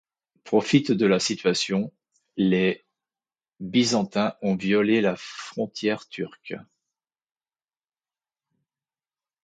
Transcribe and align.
Profitent 0.45 0.89
de 0.93 1.05
la 1.05 1.19
situation, 1.19 1.93
les 2.35 2.83
Byzantins 3.59 4.35
ont 4.41 4.55
violé 4.55 4.99
la 4.99 5.15
frontière 5.15 6.09
turque. 6.09 6.55